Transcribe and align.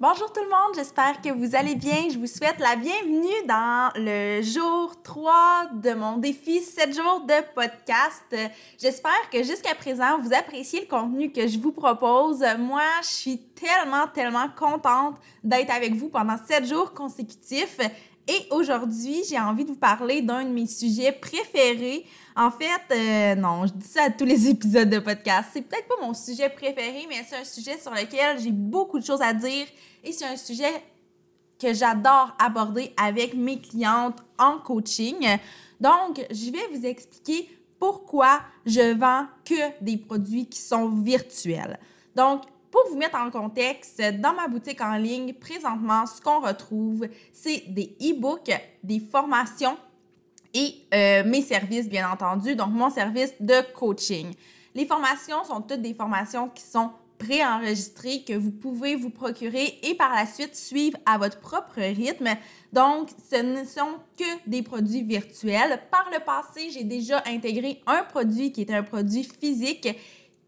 Bonjour 0.00 0.32
tout 0.32 0.40
le 0.42 0.48
monde, 0.48 0.74
j'espère 0.76 1.20
que 1.20 1.28
vous 1.28 1.54
allez 1.54 1.74
bien. 1.74 2.08
Je 2.10 2.18
vous 2.18 2.26
souhaite 2.26 2.58
la 2.58 2.74
bienvenue 2.74 3.46
dans 3.46 3.90
le 3.96 4.40
jour 4.40 4.94
3 5.02 5.72
de 5.74 5.92
mon 5.92 6.16
défi 6.16 6.62
7 6.62 6.94
jours 6.94 7.20
de 7.28 7.34
podcast. 7.54 8.34
J'espère 8.80 9.28
que 9.30 9.42
jusqu'à 9.42 9.74
présent, 9.74 10.18
vous 10.18 10.32
appréciez 10.32 10.80
le 10.80 10.86
contenu 10.86 11.30
que 11.30 11.46
je 11.46 11.58
vous 11.58 11.72
propose. 11.72 12.42
Moi, 12.58 12.80
je 13.02 13.08
suis 13.08 13.42
tellement, 13.52 14.06
tellement 14.06 14.48
contente 14.58 15.16
d'être 15.44 15.70
avec 15.70 15.92
vous 15.92 16.08
pendant 16.08 16.38
7 16.48 16.66
jours 16.66 16.94
consécutifs. 16.94 17.78
Et 18.30 18.46
aujourd'hui, 18.52 19.24
j'ai 19.28 19.40
envie 19.40 19.64
de 19.64 19.70
vous 19.70 19.76
parler 19.76 20.22
d'un 20.22 20.44
de 20.44 20.50
mes 20.50 20.68
sujets 20.68 21.10
préférés. 21.10 22.06
En 22.36 22.52
fait, 22.52 22.80
euh, 22.92 23.34
non, 23.34 23.66
je 23.66 23.72
dis 23.72 23.88
ça 23.88 24.04
à 24.04 24.10
tous 24.10 24.24
les 24.24 24.48
épisodes 24.50 24.88
de 24.88 25.00
podcast. 25.00 25.48
C'est 25.52 25.62
peut-être 25.62 25.88
pas 25.88 25.96
mon 26.00 26.14
sujet 26.14 26.48
préféré, 26.48 27.06
mais 27.08 27.24
c'est 27.28 27.38
un 27.38 27.44
sujet 27.44 27.76
sur 27.80 27.90
lequel 27.90 28.38
j'ai 28.38 28.52
beaucoup 28.52 29.00
de 29.00 29.04
choses 29.04 29.20
à 29.20 29.32
dire 29.32 29.66
et 30.04 30.12
c'est 30.12 30.26
un 30.26 30.36
sujet 30.36 30.72
que 31.58 31.74
j'adore 31.74 32.36
aborder 32.38 32.94
avec 32.96 33.34
mes 33.34 33.60
clientes 33.60 34.22
en 34.38 34.58
coaching. 34.58 35.26
Donc, 35.80 36.24
je 36.30 36.52
vais 36.52 36.78
vous 36.78 36.86
expliquer 36.86 37.48
pourquoi 37.80 38.42
je 38.64 38.94
vends 38.96 39.26
que 39.44 39.82
des 39.82 39.96
produits 39.96 40.46
qui 40.46 40.60
sont 40.60 40.88
virtuels. 40.88 41.80
Donc, 42.14 42.42
pour 42.70 42.82
vous 42.88 42.96
mettre 42.96 43.16
en 43.16 43.30
contexte, 43.30 44.00
dans 44.20 44.32
ma 44.32 44.48
boutique 44.48 44.80
en 44.80 44.96
ligne, 44.96 45.32
présentement, 45.34 46.06
ce 46.06 46.20
qu'on 46.20 46.40
retrouve, 46.40 47.06
c'est 47.32 47.64
des 47.68 47.96
e-books, 48.00 48.52
des 48.82 49.00
formations 49.00 49.76
et 50.54 50.74
euh, 50.94 51.24
mes 51.24 51.42
services, 51.42 51.88
bien 51.88 52.10
entendu, 52.10 52.56
donc 52.56 52.70
mon 52.70 52.90
service 52.90 53.34
de 53.40 53.60
coaching. 53.74 54.32
Les 54.74 54.86
formations 54.86 55.44
sont 55.44 55.60
toutes 55.60 55.82
des 55.82 55.94
formations 55.94 56.48
qui 56.48 56.62
sont 56.62 56.90
préenregistrées, 57.18 58.22
que 58.26 58.32
vous 58.32 58.50
pouvez 58.50 58.96
vous 58.96 59.10
procurer 59.10 59.78
et 59.82 59.94
par 59.94 60.14
la 60.14 60.26
suite 60.26 60.56
suivre 60.56 60.98
à 61.04 61.18
votre 61.18 61.38
propre 61.38 61.80
rythme. 61.80 62.30
Donc, 62.72 63.10
ce 63.30 63.36
ne 63.42 63.64
sont 63.64 63.98
que 64.18 64.48
des 64.48 64.62
produits 64.62 65.02
virtuels. 65.02 65.80
Par 65.90 66.08
le 66.10 66.24
passé, 66.24 66.70
j'ai 66.70 66.84
déjà 66.84 67.22
intégré 67.26 67.82
un 67.86 68.02
produit 68.04 68.52
qui 68.52 68.62
est 68.62 68.72
un 68.72 68.82
produit 68.82 69.24
physique 69.24 69.88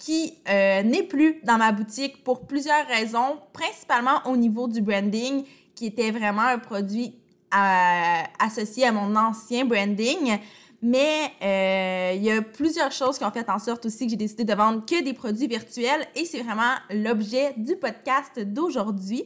qui 0.02 0.36
euh, 0.48 0.82
n'est 0.82 1.04
plus 1.04 1.38
dans 1.44 1.58
ma 1.58 1.70
boutique 1.70 2.24
pour 2.24 2.44
plusieurs 2.44 2.84
raisons, 2.88 3.38
principalement 3.52 4.20
au 4.26 4.36
niveau 4.36 4.66
du 4.66 4.82
branding, 4.82 5.44
qui 5.76 5.86
était 5.86 6.10
vraiment 6.10 6.42
un 6.42 6.58
produit 6.58 7.14
euh, 7.54 8.22
associé 8.40 8.84
à 8.84 8.90
mon 8.90 9.14
ancien 9.14 9.64
branding. 9.64 10.38
Mais 10.82 11.30
euh, 11.40 12.14
il 12.16 12.24
y 12.24 12.32
a 12.32 12.42
plusieurs 12.42 12.90
choses 12.90 13.16
qui 13.16 13.24
ont 13.24 13.30
fait 13.30 13.48
en 13.48 13.60
sorte 13.60 13.86
aussi 13.86 14.06
que 14.06 14.10
j'ai 14.10 14.16
décidé 14.16 14.42
de 14.42 14.54
vendre 14.54 14.84
que 14.84 15.04
des 15.04 15.12
produits 15.12 15.46
virtuels 15.46 16.04
et 16.16 16.24
c'est 16.24 16.42
vraiment 16.42 16.74
l'objet 16.90 17.54
du 17.56 17.76
podcast 17.76 18.40
d'aujourd'hui. 18.40 19.22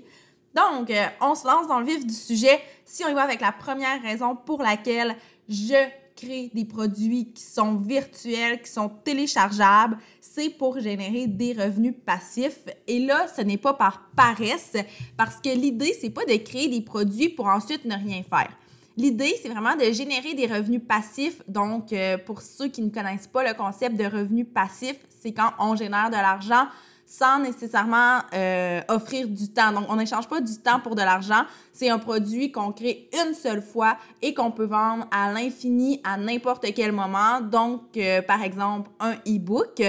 Donc, 0.55 0.93
on 1.23 1.35
se 1.35 1.47
lance 1.47 1.69
dans 1.69 1.81
le 1.81 1.87
vif 1.87 2.07
du 2.07 2.13
sujet. 2.13 2.61
Si 2.85 3.03
on 3.03 3.09
y 3.09 3.15
va 3.15 3.23
avec 3.23 3.41
la 3.41 3.53
première 3.53 4.03
raison 4.03 4.37
pour 4.37 4.63
laquelle 4.63 5.17
je 5.49 5.75
créer 6.17 6.51
des 6.55 6.65
produits 6.65 7.31
qui 7.33 7.43
sont 7.43 7.77
virtuels, 7.77 8.61
qui 8.63 8.71
sont 8.71 8.89
téléchargeables, 8.89 9.99
c'est 10.21 10.51
pour 10.51 10.81
générer 10.81 11.27
des 11.27 11.53
revenus 11.53 11.95
passifs. 12.05 12.61
Et 12.87 13.01
là, 13.01 13.27
ce 13.29 13.43
n'est 13.43 13.59
pas 13.59 13.75
par 13.75 14.11
paresse, 14.17 14.77
parce 15.17 15.37
que 15.37 15.51
l'idée, 15.51 15.95
c'est 16.01 16.11
pas 16.11 16.25
de 16.25 16.37
créer 16.37 16.69
des 16.69 16.81
produits 16.81 17.29
pour 17.29 17.47
ensuite 17.47 17.85
ne 17.85 17.95
rien 17.95 18.23
faire. 18.23 18.51
L'idée, 18.97 19.35
c'est 19.43 19.51
vraiment 19.51 19.77
de 19.77 19.93
générer 19.93 20.33
des 20.33 20.47
revenus 20.47 20.81
passifs. 20.89 21.43
Donc, 21.47 21.93
euh, 21.93 22.17
pour 22.17 22.41
ceux 22.41 22.69
qui 22.69 22.81
ne 22.81 22.89
connaissent 22.89 23.27
pas 23.27 23.47
le 23.47 23.55
concept 23.55 23.97
de 23.97 24.05
revenus 24.05 24.47
passifs, 24.55 24.99
c'est 25.21 25.33
quand 25.33 25.51
on 25.59 25.77
génère 25.77 26.09
de 26.09 26.15
l'argent 26.15 26.67
sans 27.07 27.39
nécessairement 27.39 28.19
euh, 28.35 28.81
offrir 28.89 29.29
du 29.29 29.49
temps. 29.49 29.71
Donc, 29.73 29.87
on 29.89 29.97
n'échange 29.97 30.29
pas 30.29 30.41
du 30.41 30.59
temps 30.59 30.81
pour 30.81 30.97
de 30.97 31.03
l'argent. 31.03 31.45
C'est 31.73 31.89
un 31.89 31.99
produit 31.99 32.51
qu'on 32.51 32.73
crée 32.73 33.09
une 33.25 33.33
seule 33.33 33.63
fois 33.63 33.97
et 34.21 34.35
qu'on 34.35 34.51
peut 34.51 34.67
vendre 34.67 35.07
à 35.13 35.33
l'infini 35.33 36.01
à 36.03 36.17
n'importe 36.17 36.67
quel 36.75 36.91
moment. 36.91 37.41
Donc, 37.41 37.97
euh, 37.97 38.23
par 38.23 38.43
exemple, 38.43 38.91
un 38.99 39.13
e-book. 39.27 39.83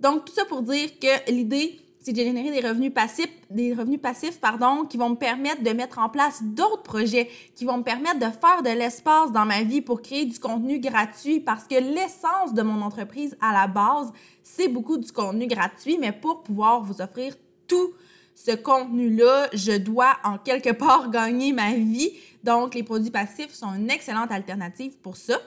Donc, 0.00 0.24
tout 0.24 0.32
ça 0.34 0.44
pour 0.46 0.62
dire 0.62 0.90
que 1.00 1.30
l'idée, 1.30 1.78
c'est 2.00 2.12
de 2.12 2.22
générer 2.22 2.50
des 2.50 2.66
revenus 2.66 2.92
passifs, 2.92 3.28
des 3.50 3.74
revenus 3.74 4.00
passifs, 4.00 4.40
qui 4.88 4.96
vont 4.96 5.10
me 5.10 5.16
permettre 5.16 5.62
de 5.62 5.70
mettre 5.70 5.98
en 5.98 6.08
place 6.08 6.42
d'autres 6.42 6.82
projets, 6.82 7.28
qui 7.54 7.64
vont 7.64 7.78
me 7.78 7.82
permettre 7.82 8.18
de 8.18 8.30
faire 8.30 8.62
de 8.62 8.70
l'espace 8.70 9.32
dans 9.32 9.44
ma 9.44 9.62
vie 9.62 9.80
pour 9.80 10.02
créer 10.02 10.24
du 10.24 10.38
contenu 10.38 10.78
gratuit 10.78 11.40
parce 11.40 11.64
que 11.64 11.74
l'essence 11.74 12.54
de 12.54 12.62
mon 12.62 12.82
entreprise 12.82 13.36
à 13.40 13.52
la 13.52 13.66
base, 13.66 14.12
c'est 14.42 14.68
beaucoup 14.68 14.96
du 14.96 15.10
contenu 15.12 15.46
gratuit, 15.46 15.98
mais 15.98 16.12
pour 16.12 16.42
pouvoir 16.42 16.82
vous 16.82 17.00
offrir 17.00 17.34
tout 17.66 17.92
ce 18.34 18.52
contenu-là, 18.52 19.48
je 19.52 19.76
dois 19.76 20.16
en 20.24 20.38
quelque 20.38 20.72
part 20.72 21.10
gagner 21.12 21.52
ma 21.52 21.74
vie. 21.74 22.12
Donc, 22.44 22.74
les 22.74 22.84
produits 22.84 23.10
passifs 23.10 23.52
sont 23.52 23.74
une 23.74 23.90
excellente 23.90 24.30
alternative 24.30 24.96
pour 25.02 25.16
ça. 25.16 25.40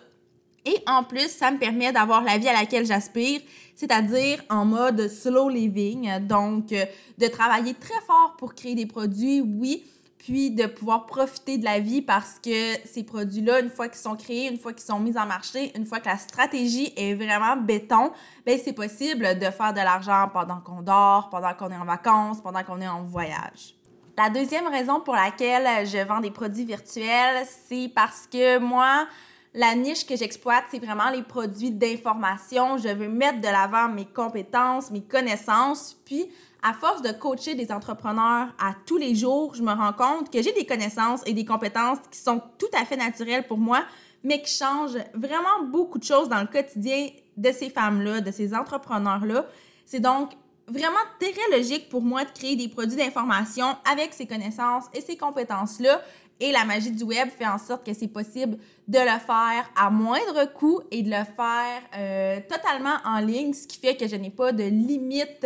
Et 0.66 0.78
en 0.88 1.04
plus, 1.04 1.30
ça 1.30 1.52
me 1.52 1.58
permet 1.58 1.92
d'avoir 1.92 2.24
la 2.24 2.38
vie 2.38 2.48
à 2.48 2.54
laquelle 2.54 2.86
j'aspire, 2.86 3.42
c'est-à-dire 3.76 4.44
en 4.50 4.66
mode 4.66 5.08
slow 5.08 5.50
living. 5.50 6.20
Donc, 6.28 6.72
euh, 6.72 6.86
de 7.18 7.28
travailler 7.28 7.74
très 7.74 8.00
fort 8.06 8.36
pour 8.38 8.54
créer 8.54 8.76
des 8.76 8.86
produits, 8.86 9.42
oui, 9.42 9.84
puis 10.20 10.52
de 10.52 10.68
pouvoir 10.68 11.08
profiter 11.08 11.58
de 11.58 11.66
la 11.66 11.80
vie 11.80 12.04
parce 12.04 12.36
que 12.44 12.76
ces 12.86 13.04
produits-là, 13.04 13.62
une 13.62 13.72
fois 13.72 13.90
qu'ils 13.90 14.02
sont 14.02 14.16
créés, 14.16 14.52
une 14.52 14.60
fois 14.60 14.72
qu'ils 14.72 14.86
sont 14.86 15.00
mis 15.00 15.18
en 15.18 15.26
marché, 15.26 15.76
une 15.76 15.88
fois 15.88 16.00
que 16.00 16.06
la 16.08 16.18
stratégie 16.18 16.94
est 16.96 17.16
vraiment 17.16 17.58
béton, 17.58 18.12
ben 18.46 18.60
c'est 18.64 18.74
possible 18.74 19.40
de 19.40 19.46
faire 19.46 19.74
de 19.74 19.80
l'argent 19.80 20.30
pendant 20.32 20.60
qu'on 20.60 20.84
dort, 20.84 21.30
pendant 21.32 21.56
qu'on 21.56 21.72
est 21.72 21.76
en 21.78 21.86
vacances, 21.86 22.40
pendant 22.40 22.64
qu'on 22.64 22.80
est 22.82 22.88
en 22.88 23.02
voyage. 23.02 23.76
La 24.16 24.30
deuxième 24.30 24.68
raison 24.68 25.00
pour 25.00 25.16
laquelle 25.16 25.88
je 25.88 25.98
vends 26.06 26.20
des 26.20 26.30
produits 26.30 26.66
virtuels, 26.66 27.44
c'est 27.68 27.92
parce 27.96 28.28
que 28.32 28.60
moi, 28.60 29.08
la 29.54 29.76
niche 29.76 30.06
que 30.06 30.16
j'exploite, 30.16 30.64
c'est 30.72 30.84
vraiment 30.84 31.10
les 31.10 31.24
produits 31.24 31.72
d'information. 31.72 32.78
Je 32.78 32.88
veux 32.88 33.10
mettre 33.10 33.42
de 33.42 33.48
l'avant 33.48 33.90
mes 33.90 34.06
compétences, 34.06 34.92
mes 34.92 35.02
connaissances. 35.02 35.98
Puis, 36.06 36.30
à 36.64 36.74
force 36.74 37.02
de 37.02 37.12
coacher 37.12 37.56
des 37.56 37.72
entrepreneurs 37.72 38.48
à 38.60 38.76
tous 38.86 38.98
les 38.98 39.14
jours, 39.14 39.54
je 39.56 39.64
me 39.64 39.74
rends 39.74 39.94
compte 39.94 40.32
que 40.32 40.42
j'ai 40.42 40.54
des 40.54 40.66
connaissances 40.66 41.22
et 41.26 41.34
des 41.34 41.44
compétences 41.44 41.98
qui 42.10 42.20
sont 42.20 42.42
tout 42.58 42.70
à 42.80 42.86
fait 42.86 42.98
naturelles 42.98 43.46
pour 43.48 43.58
moi, 43.58 43.84
mais 44.24 44.42
qui 44.42 44.54
changent 44.54 45.00
vraiment 45.14 45.64
beaucoup 45.70 45.98
de 45.98 46.04
choses 46.04 46.30
dans 46.30 46.40
le 46.40 46.48
quotidien 46.48 47.10
de 47.36 47.52
ces 47.52 47.70
femmes-là, 47.70 48.22
de 48.22 48.32
ces 48.32 48.54
entrepreneurs-là. 48.54 49.46
C'est 49.86 50.00
donc 50.00 50.32
vraiment 50.72 50.98
très 51.20 51.58
logique 51.58 51.90
pour 51.90 52.02
moi 52.02 52.24
de 52.24 52.32
créer 52.32 52.56
des 52.56 52.68
produits 52.68 52.98
d'information 52.98 53.66
avec 53.92 54.14
ces 54.14 54.26
connaissances 54.26 54.86
et 54.94 55.02
ces 55.02 55.18
compétences-là. 55.18 56.02
Et 56.40 56.52
la 56.52 56.66
magie 56.66 56.92
du 56.92 57.04
web 57.04 57.30
fait 57.30 57.46
en 57.46 57.60
sorte 57.60 57.86
que 57.86 57.94
c'est 57.94 58.08
possible 58.08 58.58
de 58.88 58.98
le 58.98 59.20
faire 59.20 59.70
à 59.76 59.92
moindre 59.92 60.52
coût 60.54 60.82
et 60.90 61.04
de 61.04 61.10
le 61.10 61.24
faire 61.24 61.82
euh, 61.96 62.40
totalement 62.50 62.96
en 63.06 63.20
ligne, 63.20 63.54
ce 63.54 63.68
qui 63.68 63.78
fait 63.78 63.96
que 63.96 64.08
je 64.08 64.16
n'ai 64.16 64.32
pas 64.32 64.52
de 64.52 64.64
limite 64.64 65.46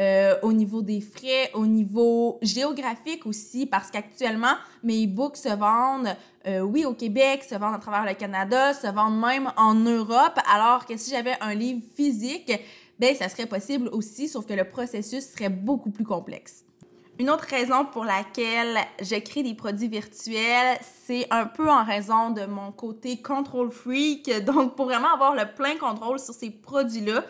euh, 0.00 0.34
au 0.42 0.52
niveau 0.52 0.82
des 0.82 1.00
frais, 1.00 1.52
au 1.54 1.66
niveau 1.66 2.40
géographique 2.42 3.26
aussi, 3.26 3.64
parce 3.64 3.92
qu'actuellement, 3.92 4.54
mes 4.82 5.04
e-books 5.04 5.36
se 5.36 5.50
vendent, 5.50 6.16
euh, 6.48 6.62
oui, 6.62 6.84
au 6.84 6.94
Québec, 6.94 7.44
se 7.48 7.54
vendent 7.54 7.76
à 7.76 7.78
travers 7.78 8.04
le 8.04 8.14
Canada, 8.14 8.74
se 8.74 8.88
vendent 8.88 9.20
même 9.20 9.52
en 9.56 9.74
Europe, 9.74 10.36
alors 10.52 10.84
que 10.84 10.96
si 10.96 11.12
j'avais 11.12 11.36
un 11.40 11.54
livre 11.54 11.80
physique, 11.94 12.52
ben 12.98 13.14
ça 13.14 13.28
serait 13.28 13.46
possible 13.46 13.88
aussi, 13.88 14.28
sauf 14.28 14.46
que 14.46 14.54
le 14.54 14.64
processus 14.64 15.32
serait 15.32 15.48
beaucoup 15.48 15.90
plus 15.90 16.04
complexe. 16.04 16.64
Une 17.20 17.30
autre 17.30 17.46
raison 17.48 17.84
pour 17.84 18.04
laquelle 18.04 18.76
je 19.00 19.14
crée 19.20 19.44
des 19.44 19.54
produits 19.54 19.86
virtuels, 19.86 20.78
c'est 21.06 21.28
un 21.30 21.46
peu 21.46 21.70
en 21.70 21.84
raison 21.84 22.30
de 22.30 22.44
mon 22.44 22.72
côté 22.72 23.22
control 23.22 23.70
freak. 23.70 24.28
Donc, 24.44 24.74
pour 24.74 24.86
vraiment 24.86 25.14
avoir 25.14 25.34
le 25.34 25.44
plein 25.54 25.76
contrôle 25.76 26.18
sur 26.18 26.34
ces 26.34 26.50
produits-là. 26.50 27.24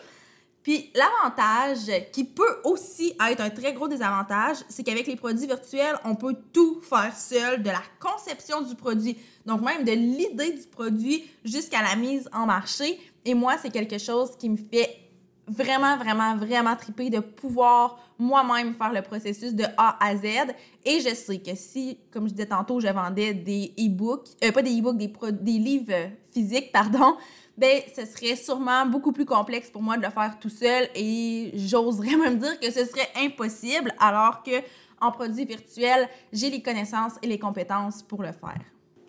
Puis, 0.63 0.91
l'avantage, 0.95 2.09
qui 2.11 2.23
peut 2.23 2.61
aussi 2.63 3.15
être 3.29 3.41
un 3.41 3.51
très 3.51 3.73
gros 3.73 3.87
désavantage, 3.87 4.57
c'est 4.69 4.81
qu'avec 4.81 5.05
les 5.05 5.15
produits 5.15 5.45
virtuels, 5.45 5.95
on 6.03 6.15
peut 6.15 6.35
tout 6.51 6.81
faire 6.81 7.15
seul, 7.15 7.61
de 7.61 7.69
la 7.69 7.83
conception 7.99 8.61
du 8.61 8.73
produit, 8.73 9.15
donc 9.45 9.61
même 9.61 9.83
de 9.83 9.91
l'idée 9.91 10.53
du 10.53 10.65
produit 10.65 11.29
jusqu'à 11.43 11.83
la 11.83 11.95
mise 11.95 12.27
en 12.33 12.47
marché. 12.47 12.99
Et 13.23 13.35
moi, 13.35 13.57
c'est 13.61 13.69
quelque 13.69 13.99
chose 13.99 14.35
qui 14.39 14.49
me 14.49 14.57
fait 14.57 15.04
vraiment, 15.47 15.97
vraiment, 15.97 16.35
vraiment 16.35 16.75
trippé 16.75 17.09
de 17.09 17.19
pouvoir 17.19 17.99
moi-même 18.17 18.73
faire 18.73 18.93
le 18.93 19.01
processus 19.01 19.53
de 19.53 19.65
A 19.77 19.97
à 20.03 20.15
Z. 20.15 20.53
Et 20.83 20.99
je 21.01 21.13
sais 21.13 21.37
que 21.39 21.55
si, 21.55 21.97
comme 22.11 22.27
je 22.27 22.33
disais 22.33 22.47
tantôt, 22.47 22.79
je 22.79 22.87
vendais 22.87 23.33
des 23.33 23.73
e-books, 23.77 24.29
euh, 24.43 24.51
pas 24.51 24.61
des 24.61 24.79
e-books, 24.79 24.97
des, 24.97 25.11
des 25.31 25.59
livres 25.59 26.11
physiques, 26.31 26.71
pardon, 26.71 27.17
ben 27.57 27.81
ce 27.95 28.05
serait 28.05 28.35
sûrement 28.35 28.85
beaucoup 28.85 29.11
plus 29.11 29.25
complexe 29.25 29.69
pour 29.69 29.81
moi 29.81 29.97
de 29.97 30.03
le 30.03 30.09
faire 30.09 30.37
tout 30.39 30.49
seul 30.49 30.89
et 30.93 31.51
j'oserais 31.55 32.17
même 32.17 32.37
dire 32.37 32.59
que 32.59 32.69
ce 32.69 32.85
serait 32.85 33.09
impossible 33.17 33.93
alors 33.99 34.43
que 34.43 34.61
en 35.01 35.11
produit 35.11 35.45
virtuel, 35.45 36.07
j'ai 36.31 36.49
les 36.49 36.61
connaissances 36.61 37.13
et 37.21 37.27
les 37.27 37.39
compétences 37.39 38.01
pour 38.01 38.21
le 38.21 38.31
faire. 38.31 38.61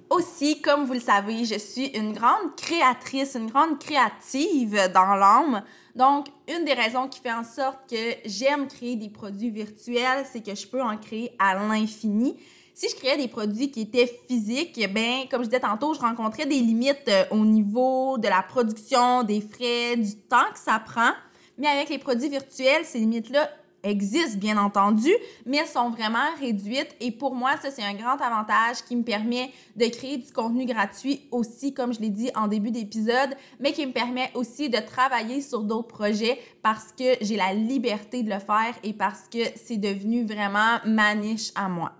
Aussi, 0.08 0.60
comme 0.60 0.84
vous 0.84 0.92
le 0.92 1.00
savez, 1.00 1.44
je 1.44 1.58
suis 1.58 1.86
une 1.86 2.12
grande 2.12 2.54
créatrice, 2.56 3.34
une 3.34 3.50
grande 3.50 3.78
créative 3.80 4.90
dans 4.94 5.16
l'âme. 5.16 5.64
Donc, 5.96 6.28
une 6.48 6.64
des 6.64 6.74
raisons 6.74 7.08
qui 7.08 7.20
fait 7.20 7.32
en 7.32 7.42
sorte 7.42 7.90
que 7.90 8.14
j'aime 8.24 8.68
créer 8.68 8.94
des 8.94 9.08
produits 9.08 9.50
virtuels, 9.50 10.24
c'est 10.30 10.44
que 10.44 10.54
je 10.54 10.66
peux 10.66 10.80
en 10.80 10.96
créer 10.96 11.32
à 11.40 11.54
l'infini. 11.54 12.36
Si 12.72 12.88
je 12.88 12.94
créais 12.94 13.16
des 13.16 13.26
produits 13.26 13.70
qui 13.70 13.80
étaient 13.80 14.06
physiques, 14.28 14.78
ben 14.92 15.22
comme 15.30 15.42
je 15.42 15.48
disais 15.48 15.60
tantôt, 15.60 15.94
je 15.94 16.00
rencontrais 16.00 16.46
des 16.46 16.60
limites 16.60 17.08
euh, 17.08 17.24
au 17.30 17.44
niveau 17.44 18.18
de 18.18 18.28
la 18.28 18.42
production, 18.42 19.22
des 19.22 19.40
frais, 19.40 19.96
du 19.96 20.14
temps 20.14 20.52
que 20.52 20.58
ça 20.58 20.78
prend. 20.78 21.12
Mais 21.58 21.68
avec 21.68 21.88
les 21.88 21.98
produits 21.98 22.28
virtuels, 22.28 22.84
ces 22.84 22.98
limites-là 22.98 23.50
existent 23.90 24.38
bien 24.38 24.56
entendu, 24.56 25.10
mais 25.44 25.64
sont 25.66 25.90
vraiment 25.90 26.34
réduites. 26.40 26.94
Et 27.00 27.10
pour 27.10 27.34
moi, 27.34 27.52
ça, 27.62 27.70
c'est 27.70 27.82
un 27.82 27.94
grand 27.94 28.20
avantage 28.20 28.82
qui 28.86 28.96
me 28.96 29.02
permet 29.02 29.50
de 29.76 29.86
créer 29.86 30.18
du 30.18 30.32
contenu 30.32 30.66
gratuit 30.66 31.22
aussi, 31.30 31.74
comme 31.74 31.92
je 31.92 32.00
l'ai 32.00 32.10
dit 32.10 32.30
en 32.34 32.48
début 32.48 32.70
d'épisode, 32.70 33.36
mais 33.60 33.72
qui 33.72 33.86
me 33.86 33.92
permet 33.92 34.30
aussi 34.34 34.68
de 34.68 34.78
travailler 34.78 35.40
sur 35.40 35.62
d'autres 35.62 35.88
projets 35.88 36.38
parce 36.62 36.92
que 36.92 37.04
j'ai 37.20 37.36
la 37.36 37.54
liberté 37.54 38.22
de 38.22 38.30
le 38.30 38.40
faire 38.40 38.74
et 38.82 38.92
parce 38.92 39.28
que 39.30 39.38
c'est 39.56 39.76
devenu 39.76 40.24
vraiment 40.24 40.78
ma 40.84 41.14
niche 41.14 41.52
à 41.54 41.68
moi. 41.68 41.92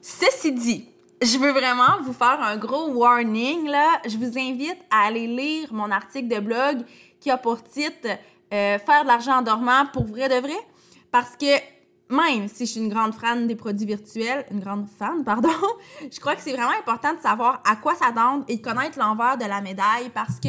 Ceci 0.00 0.52
dit, 0.52 0.86
je 1.20 1.36
veux 1.38 1.50
vraiment 1.50 2.00
vous 2.02 2.12
faire 2.12 2.40
un 2.40 2.56
gros 2.56 2.88
warning 2.90 3.66
là. 3.66 4.00
Je 4.06 4.16
vous 4.16 4.38
invite 4.38 4.78
à 4.90 5.06
aller 5.06 5.26
lire 5.26 5.72
mon 5.72 5.90
article 5.90 6.28
de 6.28 6.40
blog 6.40 6.78
qui 7.20 7.30
a 7.30 7.36
pour 7.36 7.62
titre 7.62 8.08
euh, 8.52 8.78
Faire 8.78 9.02
de 9.02 9.08
l'argent 9.08 9.38
en 9.38 9.42
dormant 9.42 9.86
pour 9.92 10.04
vrai 10.04 10.28
de 10.28 10.36
vrai. 10.36 10.58
Parce 11.10 11.36
que 11.36 11.46
même 12.10 12.48
si 12.48 12.66
je 12.66 12.72
suis 12.72 12.80
une 12.80 12.88
grande 12.88 13.14
fan 13.14 13.46
des 13.46 13.56
produits 13.56 13.86
virtuels, 13.86 14.46
une 14.50 14.60
grande 14.60 14.86
fan, 14.88 15.24
pardon, 15.24 15.50
je 16.10 16.20
crois 16.20 16.34
que 16.34 16.42
c'est 16.42 16.52
vraiment 16.52 16.72
important 16.78 17.14
de 17.14 17.20
savoir 17.20 17.62
à 17.66 17.76
quoi 17.76 17.94
ça 17.94 18.12
donne 18.12 18.44
et 18.48 18.56
de 18.56 18.62
connaître 18.62 18.98
l'envers 18.98 19.36
de 19.36 19.44
la 19.44 19.60
médaille 19.60 20.10
parce 20.14 20.40
que 20.40 20.48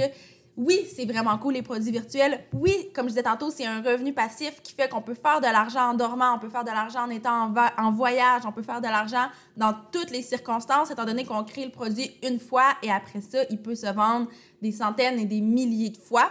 oui, 0.59 0.85
c'est 0.93 1.05
vraiment 1.05 1.37
cool 1.37 1.53
les 1.53 1.61
produits 1.61 1.91
virtuels. 1.91 2.43
Oui, 2.51 2.89
comme 2.93 3.05
je 3.05 3.11
disais 3.11 3.23
tantôt, 3.23 3.49
c'est 3.49 3.65
un 3.65 3.81
revenu 3.81 4.11
passif 4.11 4.61
qui 4.61 4.73
fait 4.73 4.89
qu'on 4.89 5.01
peut 5.01 5.13
faire 5.13 5.39
de 5.39 5.45
l'argent 5.45 5.91
en 5.91 5.93
dormant, 5.93 6.35
on 6.35 6.39
peut 6.39 6.49
faire 6.49 6.65
de 6.65 6.69
l'argent 6.69 7.05
en 7.05 7.09
étant 7.09 7.53
en, 7.77 7.91
voyage, 7.91 8.41
on 8.45 8.51
peut 8.51 8.61
faire 8.61 8.81
de 8.81 8.87
l'argent 8.87 9.27
dans 9.55 9.73
toutes 9.93 10.11
les 10.11 10.21
circonstances, 10.21 10.91
étant 10.91 11.05
donné 11.05 11.23
qu'on 11.23 11.45
crée 11.45 11.63
le 11.63 11.71
produit 11.71 12.11
une 12.23 12.41
fois 12.41 12.73
et 12.83 12.91
après 12.91 13.21
ça, 13.21 13.39
il 13.49 13.61
peut 13.61 13.75
se 13.75 13.87
vendre 13.87 14.27
des 14.61 14.73
centaines 14.73 15.17
et 15.17 15.25
des 15.25 15.39
milliers 15.39 15.91
de 15.91 15.97
fois. 15.97 16.29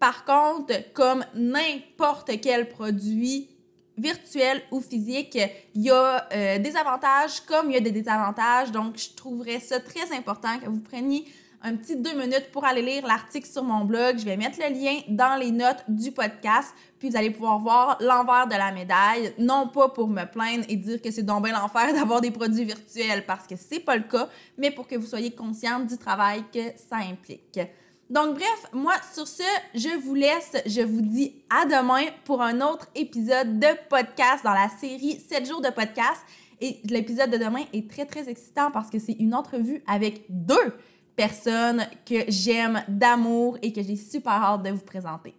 Par 0.00 0.24
contre, 0.24 0.74
comme 0.92 1.24
n'importe 1.34 2.32
quel 2.40 2.68
produit 2.68 3.48
virtuel 3.98 4.62
ou 4.70 4.80
physique, 4.80 5.38
il 5.74 5.82
y 5.82 5.90
a 5.90 6.28
euh, 6.32 6.58
des 6.58 6.76
avantages 6.76 7.40
comme 7.40 7.70
il 7.70 7.74
y 7.74 7.76
a 7.76 7.80
des 7.80 7.90
désavantages. 7.90 8.70
Donc, 8.70 8.96
je 8.96 9.14
trouverais 9.14 9.60
ça 9.60 9.80
très 9.80 10.12
important 10.16 10.58
que 10.58 10.68
vous 10.68 10.80
preniez 10.80 11.24
un 11.62 11.74
petit 11.74 11.96
deux 11.96 12.14
minutes 12.14 12.50
pour 12.52 12.64
aller 12.64 12.82
lire 12.82 13.06
l'article 13.06 13.48
sur 13.48 13.64
mon 13.64 13.84
blog. 13.84 14.18
Je 14.18 14.24
vais 14.24 14.36
mettre 14.36 14.58
le 14.60 14.72
lien 14.72 15.00
dans 15.08 15.36
les 15.38 15.50
notes 15.50 15.84
du 15.88 16.12
podcast, 16.12 16.72
puis 16.98 17.10
vous 17.10 17.16
allez 17.16 17.30
pouvoir 17.30 17.58
voir 17.58 17.98
l'envers 18.00 18.46
de 18.46 18.54
la 18.54 18.72
médaille, 18.72 19.34
non 19.38 19.68
pas 19.68 19.88
pour 19.88 20.08
me 20.08 20.24
plaindre 20.24 20.64
et 20.68 20.76
dire 20.76 21.02
que 21.02 21.10
c'est 21.10 21.22
donc 21.22 21.44
bien 21.44 21.58
l'enfer 21.58 21.92
d'avoir 21.94 22.20
des 22.20 22.30
produits 22.30 22.64
virtuels, 22.64 23.24
parce 23.26 23.46
que 23.46 23.56
c'est 23.56 23.80
pas 23.80 23.96
le 23.96 24.04
cas, 24.04 24.28
mais 24.56 24.70
pour 24.70 24.86
que 24.86 24.96
vous 24.96 25.06
soyez 25.06 25.32
consciente 25.32 25.86
du 25.86 25.98
travail 25.98 26.44
que 26.52 26.60
ça 26.88 26.96
implique. 26.96 27.60
Donc 28.10 28.36
bref, 28.36 28.66
moi 28.72 28.94
sur 29.12 29.28
ce, 29.28 29.42
je 29.74 30.00
vous 30.00 30.14
laisse, 30.14 30.56
je 30.64 30.80
vous 30.80 31.02
dis 31.02 31.34
à 31.50 31.66
demain 31.66 32.06
pour 32.24 32.40
un 32.40 32.62
autre 32.62 32.86
épisode 32.94 33.58
de 33.58 33.66
podcast 33.90 34.42
dans 34.44 34.54
la 34.54 34.70
série 34.80 35.20
7 35.28 35.46
jours 35.46 35.60
de 35.60 35.68
podcast. 35.68 36.22
Et 36.60 36.80
l'épisode 36.84 37.30
de 37.30 37.36
demain 37.36 37.64
est 37.72 37.88
très 37.88 38.06
très 38.06 38.28
excitant 38.30 38.70
parce 38.70 38.88
que 38.88 38.98
c'est 38.98 39.12
une 39.12 39.34
entrevue 39.34 39.82
avec 39.86 40.24
deux 40.30 40.74
personnes 41.16 41.86
que 42.06 42.24
j'aime 42.28 42.82
d'amour 42.88 43.58
et 43.60 43.72
que 43.74 43.82
j'ai 43.82 43.96
super 43.96 44.32
hâte 44.32 44.62
de 44.62 44.70
vous 44.70 44.84
présenter. 44.84 45.34